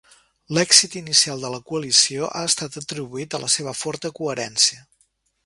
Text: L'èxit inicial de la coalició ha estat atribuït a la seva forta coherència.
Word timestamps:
L'èxit 0.57 0.95
inicial 1.01 1.43
de 1.45 1.51
la 1.55 1.59
coalició 1.67 2.31
ha 2.39 2.41
estat 2.53 2.79
atribuït 2.83 3.37
a 3.37 3.43
la 3.45 3.53
seva 3.59 3.75
forta 3.83 4.13
coherència. 4.23 4.83